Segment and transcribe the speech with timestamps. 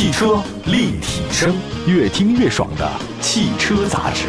[0.00, 1.54] 汽车立体声，
[1.86, 4.28] 越听越爽的汽车杂志。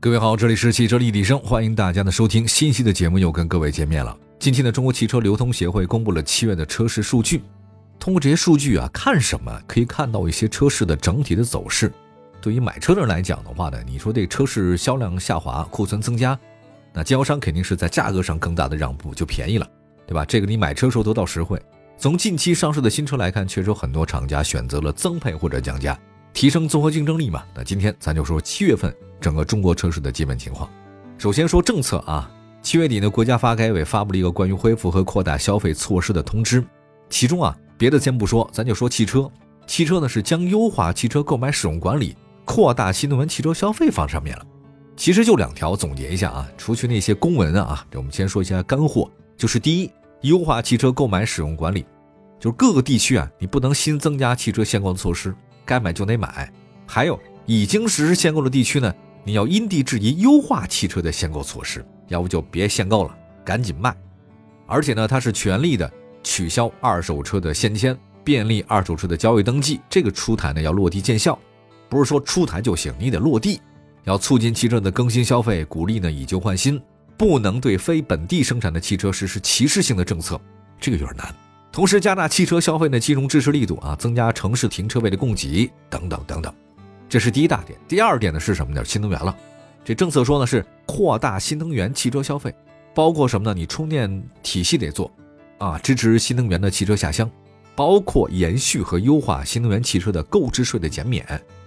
[0.00, 2.48] 各位好，这里是汽车立体声，欢迎大家的收听。
[2.48, 4.18] 新期的节目又跟各位见面了。
[4.40, 7.42] 近期呢，中国汽车流通协会公布了七月的车市数据。
[8.00, 11.92] 通过这些数据啊，看什么可以看到一些车市的整体的走势。
[12.40, 16.36] 对于买车的人来讲的话呢，你说这车市销量下滑，库存增加，
[16.92, 19.68] 那经销商肯定是在价格上更大的让步，就便宜了，
[20.06, 20.24] 对吧？
[20.24, 21.60] 这个你买车时候得到实惠。
[21.96, 25.98] 从近期上市的新车来看，确实有很多厂家选择了增配或者降价，
[26.32, 27.42] 提升综合竞争力嘛。
[27.54, 30.68] 那今天咱就说七月份整个中国车市的基本情况。
[31.18, 32.30] 首先说政策啊，
[32.60, 36.64] 七月底呢，国家发改委发布了一个关于恢复和扩大消费措施的通知，
[37.08, 37.56] 其中啊。
[37.78, 39.28] 别的先不说，咱就说汽车。
[39.66, 44.46] 汽车呢是将优化汽车购买使用管理、扩大新能源汽车消费放上面了。
[44.96, 49.10] 其实就两条，总结一下啊，除去那些公文啊，我们先说一下干货。
[49.42, 49.90] 就是第一，
[50.20, 51.84] 优化汽车购买使用管理，
[52.38, 56.48] 就是各个地区啊，你不能新增加汽车限购的措施，该买就得买。
[56.86, 63.92] 还有已经实施限购的地区呢，你要因地制宜优化汽车的限购措施，要不就别限购了，赶紧卖。
[64.64, 65.92] 而且呢，它是全力的。
[66.22, 69.80] 取消二手车的限迁，便利二手车的交易登记。
[69.90, 71.36] 这个出台呢要落地见效，
[71.88, 73.60] 不是说出台就行，你得落地。
[74.04, 76.80] 要促进汽车的更新消费，鼓励呢以旧换新，
[77.22, 80.40] 不能对非本地生产的汽车实施歧视性的政策，
[80.80, 81.32] 这个有点难。
[81.70, 86.52] 同时加大汽车消费的金融支持力度啊，增加城市停车位的供给等等等等。
[87.08, 87.78] 这是第一大点。
[87.86, 88.84] 第二点呢是什么呢？
[88.84, 89.32] 新能源了。
[89.84, 92.52] 这政策说呢是扩大新能源汽车消费，
[92.92, 93.54] 包括什么呢？
[93.56, 95.08] 你充电体系得做。
[95.58, 97.30] 啊，支持新能源的汽车下乡，
[97.76, 101.24] 包括延续和优化新能源汽车的购置税的减免，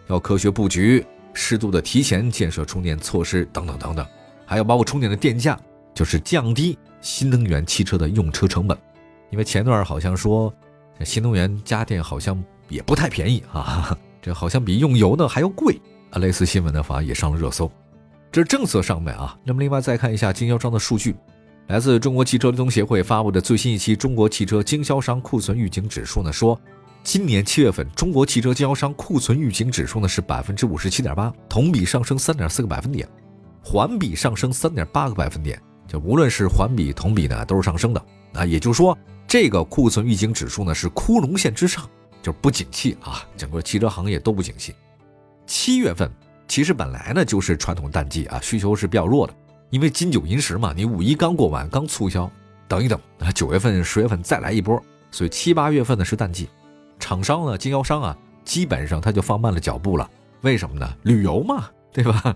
[0.08, 4.06] 要科学布局，适度的提前建设充电措施等等等等，
[4.45, 5.59] 还有包括充电的电价，
[5.93, 8.77] 就是降低新能源汽车的用车成本，
[9.31, 10.53] 因为前段好像说，
[11.03, 15.79] 新能源家电好像也不太便宜啊，这好像比用油呢还要贵。
[16.11, 17.69] 啊，类似新闻的话也上了热搜，
[18.31, 21.16] 这是政策上面啊，那么另外再看一下经销商的数据。
[21.67, 26.57] 来自中国汽车流通协会发布的最新一期中国汽车经销商库存预警指数呢，说，
[27.03, 33.09] 今年七月份中国汽车经销商库存预警指数呢是百分之五十七点八，同比上升三点四个百分点，
[33.66, 35.59] 环比上升三点八个百分点。
[35.88, 38.46] 就无论是环比、同比呢，都是上升的啊。
[38.46, 38.96] 也就是说，
[39.28, 41.90] 这个库存预警指数呢是枯荣线之上，
[42.22, 44.76] 就是不景气啊，整个汽车行业都不景气。
[45.48, 46.09] 七月份
[46.48, 49.34] 其实本来呢就是传统淡季啊，需求是比较弱的。
[49.72, 52.30] 因为金九银十嘛，你五一刚过完，刚促销，
[52.68, 56.50] 等一等啊，九月份、十月份再来一波，所以七八月份呢是淡季，
[57.00, 60.09] 厂商呢、经销商啊，基本上他就放慢了脚步了。
[60.42, 60.88] 为什么呢？
[61.03, 62.36] 旅游嘛，对吧？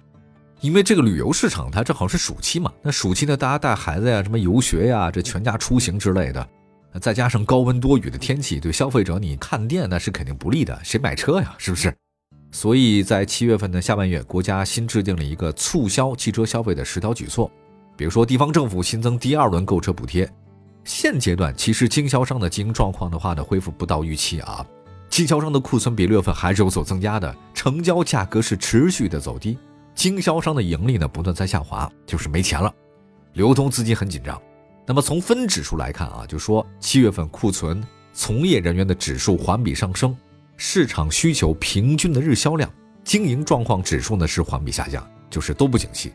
[0.62, 6.50] 因为这个旅游市场它正好是暑期嘛，那暑期呢，大家带孩子呀，什么游学呀，这全家出行之类的，
[7.00, 11.56] 再加上高温多雨的天气，对消费者你看店那是肯定不利的，谁买车呀？
[11.58, 11.96] 是不是？
[12.52, 17.50] 所以在七月份的下半月，国家新制定了一个促销汽车消费的十条举措，
[17.96, 20.30] 比如说地方政府新增第二轮购车补贴。
[20.84, 24.66] 现阶段其实经销商的经营状况的话呢，恢复不到预期啊，
[25.10, 29.58] 经销商的库存比六月份还是有所增加的，成交价格是持续的走低，
[30.00, 32.74] 经销商的盈利呢不断在下滑，就是没钱了，
[33.34, 34.42] 流通资金很紧张。
[34.88, 40.16] 那么从分指数来看啊，就说七月份库存从业人员的指数环比上升。
[40.56, 42.72] 市场需求平均的日销量、
[43.04, 46.14] 经营状况指数呢是环比下降，就是都不景气。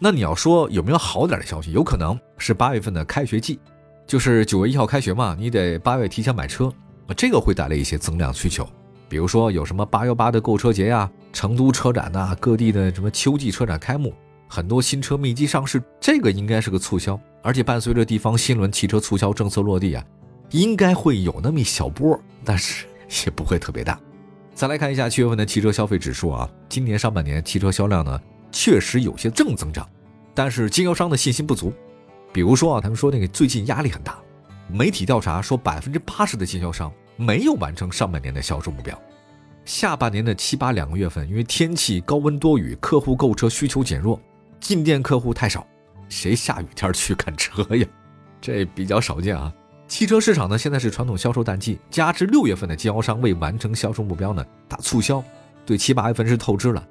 [0.00, 1.70] 那你要说有没有好点的消息？
[1.70, 3.60] 有可能是八月份的开学季，
[4.04, 6.72] 就是九月一号开学嘛，你得八月提前买车，
[7.16, 8.68] 这个会带来一些增量需求。
[9.12, 14.14] 比如说有什么八幺八的购车节呀、成都车展呐、各地的什么秋季车展开幕，
[14.48, 17.20] 很多新车密集上市，这个应该是个促销。
[17.42, 20.02] 而且伴随着地方新轮汽车促销政策落地啊，
[20.52, 22.86] 应该会有那么一小波，但是。
[23.26, 24.00] 也不会特别大。
[24.54, 28.18] 再来看一下七月份的汽车消费指数啊，今年上半年汽车销量呢
[28.50, 29.86] 确实有些正增长，
[30.32, 31.70] 但是经销商的信心不足。
[32.32, 34.18] 比如说啊，他们说那个最近压力很大，
[34.68, 38.98] 媒体调查说百分之八十的经销商没有完成上半年的销售目标。
[39.64, 44.20] 下半年的七八两个月份，因为天气高温多雨，客户购车需求减弱，
[44.60, 45.66] 进店客户太少，
[46.08, 47.86] 谁下雨天去看车呀？
[48.40, 49.52] 这比较少见啊。
[49.86, 55.22] 汽车市场呢，现在是传统销售淡季，加之六月份的经销商未完成销售目标呢，打促销，
[55.64, 56.84] 对七八月份是透支了，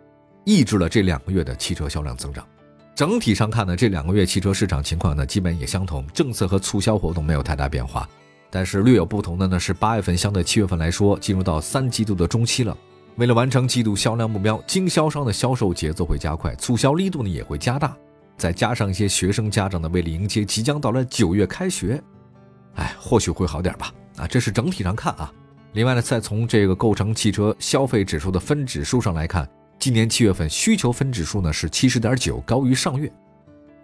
[0.45, 2.47] 抑制了这两个月的汽车销量增长。
[2.93, 8.07] 整体上看呢，这两个月汽车市场情况呢，基本也相同，政策和促销活动没有太大变化。
[8.51, 12.77] 但是略有不同的呢，是八月份相对七月份来说，进入到三季度的中期了。
[13.15, 17.95] 为了完成季度销量目标，经销商的销售节奏会加快，促销力度呢也会加大。
[18.37, 22.01] 再加上一些学生家长呢，为了迎接即将到来九月开学。
[22.75, 23.93] 哎，或许会好点吧。
[24.17, 25.31] 啊，这是整体上看啊。
[25.73, 29.47] 另外呢，再从这个构成汽车消费指数的分指数上来看，
[29.79, 33.11] 今年七月份需求分指数呢是七十点九，高于上月。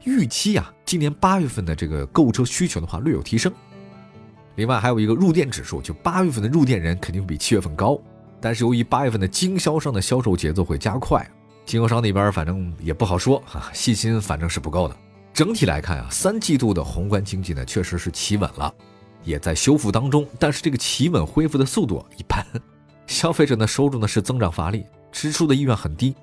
[0.04, 3.54] 预期啊，今年八月份的这个购车需求的话略有提升。
[4.58, 7.98] 另外还有一个入店指数，就八月份的入店人肯定比七月份高，
[8.42, 11.26] 但是由于八月份的经销商的销售节奏会加快，
[11.64, 14.98] 经销商那边反正也不好说啊，信心反正是不够的。
[15.32, 18.74] 整体来看啊，三季度的宏观经济呢确实是企稳了。
[19.24, 22.44] 也在修复当中，但是这个企稳恢复的速度一般，
[23.06, 26.16] 消费者的收入呢是增长乏力，支出的意愿很低，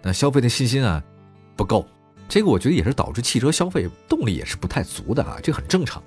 [0.00, 1.02] 那消费的信心啊
[1.56, 1.84] 不够，
[2.28, 6.00] 这个我觉得也是导致汽车消费动力也是不太足的啊，这很正常，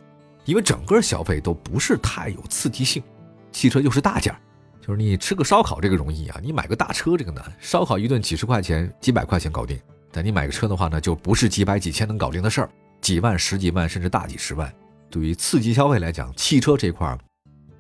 [0.46, 3.04] 因为整个消费都不是太有刺激性，
[3.52, 4.40] 汽车又是大件儿
[4.80, 9.80] 就是你吃个烧烤这个容易啊，你买个大车这个难，烧烤一顿几十块钱、几百块钱搞定，
[10.12, 12.70] 但你买个车的话呢，就不是几百几千能搞定的事儿，
[13.02, 14.72] 几万、十几万甚至大几十万。
[15.10, 17.18] 对于刺激消费来讲，汽车这块儿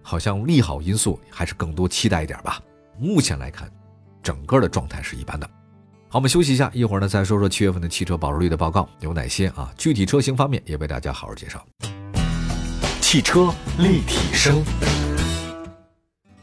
[0.01, 2.59] 好像利好因素还是更多期待一点吧。
[2.97, 3.69] 目前来看，
[4.23, 5.47] 整个的状态是一般的。
[6.07, 9.71] 好，我们休息一下，一会儿呢再说说七月份的汽车保值率的报告有哪些啊？
[9.77, 11.63] 具体车型方面也为大家好好介绍。
[13.15, 14.61] 汽车立体声，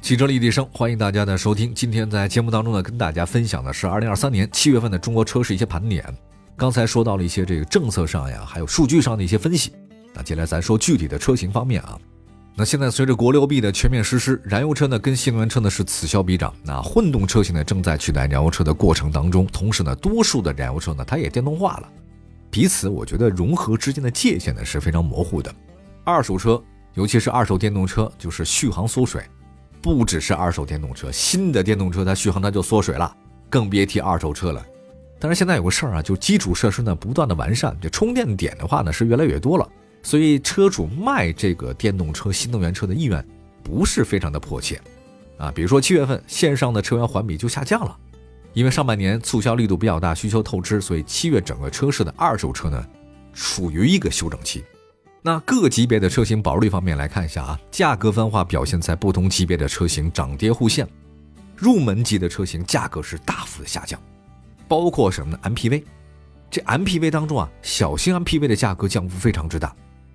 [0.00, 1.74] 汽车立体声，欢迎大家的收听。
[1.74, 6.02] 今天在节目当中呢，跟大家分享的是二零二三年七月份的中国车市一些盘点。
[6.56, 9.70] 刚才说到了一些这个政策上呀，还有数据上的一些分析。
[10.14, 11.98] 那接下来咱说具体的车型方面啊，
[12.56, 21.88] 那现在随着国六 B 的全面实施，燃油车呢跟新能源车呢是此消彼长，那混动车型呢正在取代燃油车的过程当中，同时呢多数的燃油车呢它也电动化了，
[22.50, 25.54] 彼此我觉得融合之间的界限呢是非常模糊的。
[26.04, 26.62] 二手车，
[26.94, 29.22] 尤其是二手电动车，就是续航缩水，
[29.81, 33.16] 不只是二手电动车，新的电动车它续航它就缩水了，
[33.49, 34.64] 更别提二手车了。
[35.20, 39.69] 但是现在有个事儿啊，就基础设施呢不断的完善，这充电点的话呢是越来越多了。
[40.02, 43.25] 所以车主卖这个电动车、新能源车的意愿
[43.62, 44.81] 不是非常的迫切，
[45.38, 47.96] 啊，比如说七月份线上的车源环比就下降了，
[48.52, 52.84] 因为上半年促销力度比较大，需求透支，所以七月整个车市的二手车呢
[53.32, 54.64] 处于一个休整期。
[55.24, 60.84] 那各级别的车型保值率方面来看一下啊，价格分化表现在不同级别的车型涨跌互现，
[61.56, 64.00] 入门级的车型价格是大幅的下降，
[64.66, 65.84] 包括什么呢？MPV，
[66.50, 69.72] 这 MPV 当中啊，小型 MPV 的价格降幅非常之大。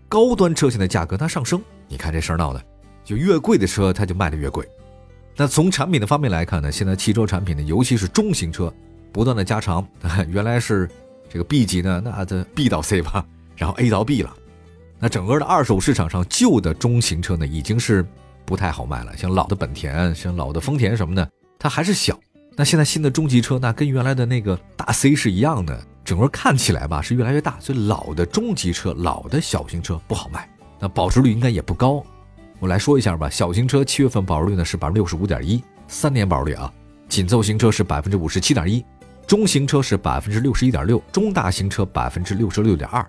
[0.09, 2.61] 高端车型的价格它上升，你看这事儿闹的，
[3.05, 4.67] 就越贵的车它就卖的越贵。
[5.37, 8.73] 那从产品的方面来看呢，现在汽车产品呢，尤其是中型车，
[9.13, 9.87] 不断的加长，
[10.27, 10.89] 原来是
[11.29, 13.25] 这个 B 级呢，那这 B 到 C 吧，
[13.55, 14.35] 然后 A 到 B 了。
[14.99, 18.05] 那整个的二手市场上，旧的中型车呢，已经是
[18.45, 21.29] 不太好卖了，像老的本田，像老的丰田什么的，
[21.59, 22.19] 它还是小。
[22.55, 25.79] 那现在新的中级车，那跟原来的那个大 C 是一样的。
[26.03, 30.49] 整个看起来吧是越来越大，所以老的中级车、老的小型车不好卖，
[30.79, 32.01] 那保值率应该也不高。
[32.59, 36.73] 我来说一下吧，小型车七月份保值率呢是百分之六十五点一，三年保值率啊。
[37.09, 38.83] 紧凑型车是百分之五十七点一，
[39.27, 43.05] 中型车是百分之六十一点六，中大型车百分之六十六点二，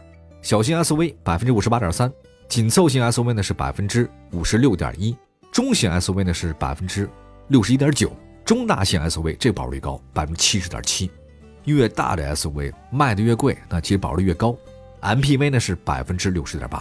[0.49, 2.11] 小型 SUV 百分之五十八点三，
[2.49, 5.15] 紧凑型 SUV 呢是百分之五十六点一，
[5.53, 7.07] 中型 SUV 呢是百分之
[7.49, 8.11] 六十一点九，
[8.47, 11.11] 中大型 SUV 这保值率高，百分之七十点七。
[11.65, 14.57] 越大的 SUV 卖的越贵，那其实保值率越高。
[15.03, 16.79] MPV 呢是百分之六十点八。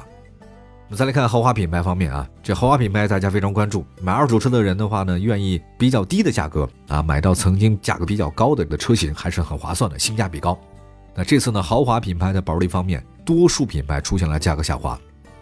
[0.86, 3.86] 我们再来看豪华品牌方面啊，这豪华品牌大家非常关注。
[4.02, 10.58] 买二手车的人的话呢，愿意比较低的价格啊，买到曾经价格比较高的这个车型，还是很划算的，性价比高。
[11.14, 14.98] 那这次呢，豪华品牌的保值率方面，多数品牌出现了价格下滑。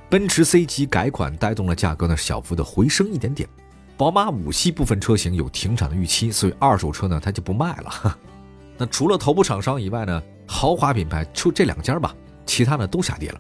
[0.10, 3.48] 奔驰 C 级改款带动了价格呢小幅的回升一点点。
[3.96, 8.18] 宝马五系部分车型有停产的预期，所以二手车呢它就不卖了。
[8.76, 12.12] 那除了头部厂商以外呢，豪华品牌就这两家吧，
[12.44, 13.40] 其他呢都下跌了。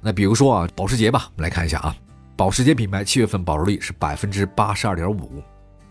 [0.00, 1.96] 那比如说啊，保时捷吧，我们来看一下啊，
[2.36, 5.42] 保时捷品牌七月份保值率是百分之八十二点五，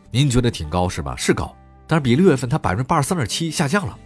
[0.09, 1.15] 您觉得挺高是吧？
[1.17, 1.53] 是高，
[1.85, 3.97] 但是比六月份它百分之八十三点七下降了。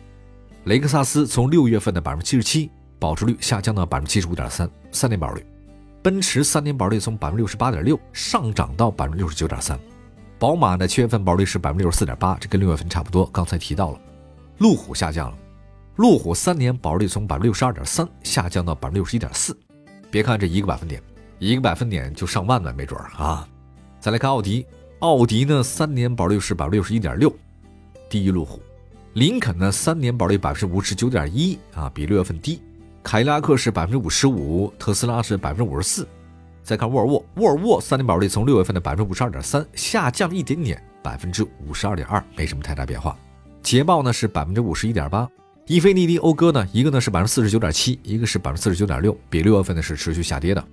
[0.65, 2.69] 雷克萨斯从六月份的百分之七十七
[3.01, 5.45] 保值率下降到百分之七十五点三，三年保值率。
[6.03, 9.77] 奔驰三年保值率从百分之六十八点六上涨到百分之六十九点三。
[10.37, 13.25] 宝马的七月份保值率是百分之六十四点八，这跟六月份差不多。
[13.33, 13.99] 刚才提到了。
[14.59, 15.37] 路虎下降了，
[15.95, 19.57] 路虎三年保值率从百分之六十二点三下降到百分之六十一点四，
[20.11, 21.01] 别看这一个百分点，
[21.39, 23.47] 一个百分点就上万了，没准儿啊。
[23.99, 24.63] 再来看奥迪，
[24.99, 27.33] 奥迪呢三年保率是百分之六十一点六，
[28.07, 28.61] 低于路虎。
[29.13, 32.61] 林肯呢三年保率百分之五十九点一啊，比六月份低。
[33.03, 36.07] 凯迪拉克是百分之五十五，特斯拉是百分之五十四。
[36.63, 43.17] 再看沃尔沃，沃尔沃三年保值率从六月份的百分之五十二点三下降一点点，百分之五十二点二，没什么太大变化。
[43.63, 45.27] 捷豹呢是百分之五十一点八，
[45.65, 50.63] 英菲尼迪、讴歌呢，一个呢是百分之四十九点七，一个是百分之四十九点六，比六月份呢是持续下跌的。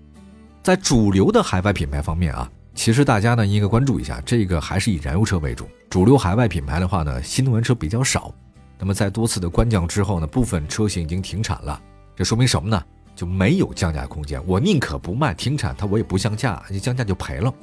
[0.63, 5.67] 在主流的海外品牌方面啊，其实大家呢应该关注一下，这个还是以燃油车为主。
[5.89, 8.33] 主流海外品牌的话呢，新能源车比较少。
[8.79, 11.81] 那么在多次的官降之后呢，部分车型已经停产了。
[12.19, 12.85] 这说明什么呢？
[13.15, 14.45] 就没有降价空间。
[14.45, 17.55] 我宁可不卖，停产它我也不降价，你降价就赔了。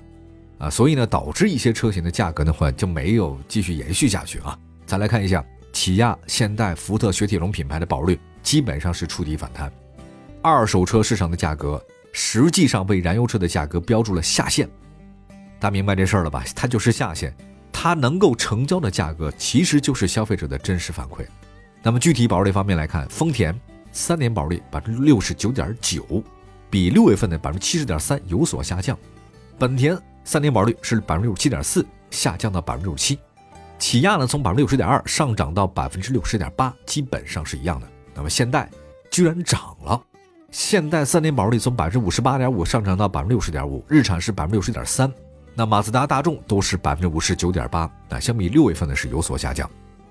[0.60, 4.58] 啊，所以呢，导致一些车型的价格的话就没有继续延续下去啊。
[4.86, 5.44] 再来看一下，
[5.74, 9.70] 起亚、现代、福特、雪铁龙品牌的保率基本上是触底反弹。
[10.42, 11.84] 二手车市场的价格
[12.14, 14.66] 实际上被燃油车的价格标注了下限。
[15.60, 16.46] 大家明白这事儿了吧？
[16.56, 17.36] 它就是下限。
[17.74, 21.26] 它能够成交的价格，其实就是消费者的真实反馈。
[21.84, 23.54] 那么具体保值率方面来看，丰田
[23.96, 26.22] 三年保率百分之六十九点九，
[26.70, 28.96] 比六月份的百分之七十点三有所下降。
[29.58, 33.18] 本田三年保率是百分之六十七点四，下降到百分之六十七。
[33.80, 37.88] 起亚呢，从百分之六十点二上涨到百分之六十点八，基本上是一样的。
[38.14, 38.70] 那么现代
[39.10, 40.02] 居然涨了，
[40.52, 45.10] 现代三年保率从百分之五十八点五上涨到百分之六十点五，日产是百分之六十点三。
[45.54, 49.70] 那马自达、大众都是百分之五十九点八，那相比六月份呢是有所下降。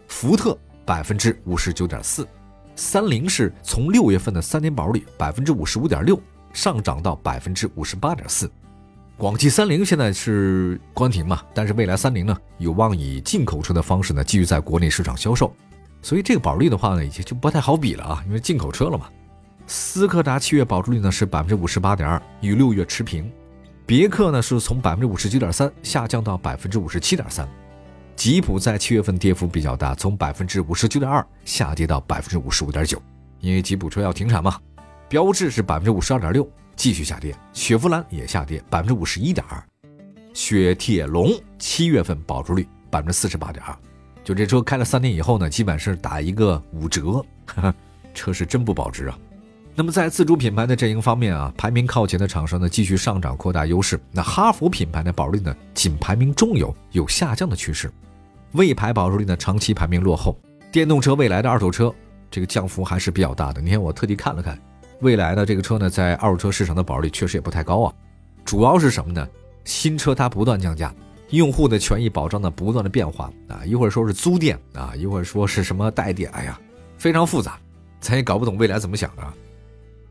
[0.09, 2.27] 福特百分之五十九点四，
[2.77, 6.21] 三菱是从六月份的三年保率百分之五十五点六
[6.53, 8.51] 上涨到百分之五十八点四。
[9.17, 15.55] 广汽三菱现在是关停嘛，但是未来三菱呢有望以进口车的方式呢继续在国内市场销售，
[16.03, 19.07] 所以这个保率的话呢也就不太好比了啊，因为进口车了嘛。
[19.67, 23.31] 斯柯达七月保值率呢是百分之五十八点二，与六月持平。
[23.87, 27.49] 别克呢是从百分之五十九点三下降到百分之五十七点三，
[28.25, 32.99] 吉普在七月份跌幅比较大，从百分之五十九点二下跌到百分之五十五点九，
[33.41, 34.59] 因为吉普车要停产嘛。
[35.11, 39.63] 标致是百分之五十二点六继续下跌，雪佛兰也下跌百分之五十一点二，
[40.33, 43.77] 雪铁龙七月份保值率百分之四十八点二，
[44.25, 47.23] 就这车开了三年以后呢，基本是打一个五折，
[48.15, 49.19] 车是真不保值啊。
[49.75, 54.01] 那么在自主品牌的阵营方面啊，排名靠前的厂商呢继续上涨扩大优势。
[54.11, 57.93] 那哈弗品牌的保值率呢仅排名中游，有下降的趋势。
[58.55, 60.39] 魏牌保值率呢长期排名落后。
[60.73, 61.93] 电动车未来的二手车
[62.31, 63.61] 这个降幅还是比较大的。
[63.61, 64.59] 你看我特地看了看，
[65.01, 67.93] 未来的这个车呢在二手车市场的保值率确实也不太高啊。
[68.45, 69.27] 主要是什么呢？
[69.65, 70.95] 新车它不断降价，
[71.31, 76.61] 用户的权益保障呢不断的变化啊，一会儿说是租店啊，一会儿说是什么代店，哎呀，
[76.97, 77.59] 非常复杂，
[78.01, 79.23] 咱也搞不懂未来怎么想的。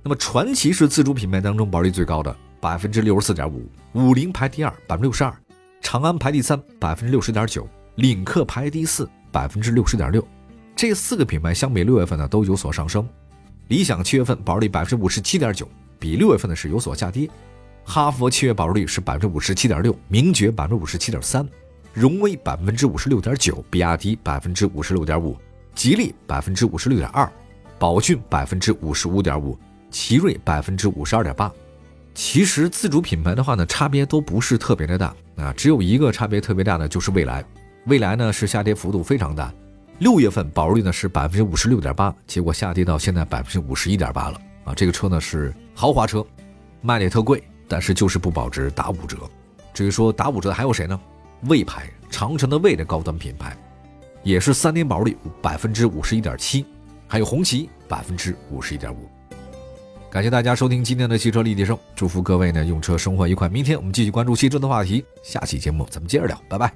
[0.01, 5.33] 那么传奇是自主品牌当中保值率最高的，百分之六十四点五，五菱排第二，百分之六十二，
[5.81, 10.25] 长安排第三，百分之六十点九，领克排第四，百分之六十点六，
[10.75, 13.07] 这四个品牌相比六月份呢都有所上升。
[13.67, 15.67] 理想七月份保值率百分之五十七点九，
[15.99, 17.29] 比六月份呢是有所下跌。
[17.83, 21.47] 哈弗七月保值率是百分之五十七点六，名爵百分之五十七点三，
[21.93, 25.37] 荣威百分之五十六点九，比亚迪百分之五十六点五，
[25.75, 27.31] 吉利百分之五十六点二，
[27.77, 29.57] 宝骏百分之五十五点五。
[29.91, 31.53] 奇瑞百分之五十二点八，
[32.15, 37.45] 其实自主品牌的话呢，差别都不是特别的大啊，只有一个差别特别大的就是蔚来，
[37.85, 39.53] 未来呢是下跌幅度非常大，
[39.99, 46.25] 六月份保值率呢是百分之五十六点八，结果下跌到现在百分之五十一点八了啊，这个车呢是豪华车，
[46.81, 49.17] 卖的也特贵，但是就是不保值，打五折。
[49.73, 50.97] 至于说打五折的还有谁呢？
[51.49, 53.57] 魏牌，长城的魏的高端品牌，
[54.23, 56.65] 也是三年保值率百分之五十一点七，
[57.05, 59.09] 还有红旗百分之五十一点五。
[60.09, 63.49] 感谢大家收听今天的汽车立体声，祝福各位呢用车生活愉快。
[63.49, 66.71] 明天我们继续关注汽车的话题，下期节目咱们接着聊，拜拜。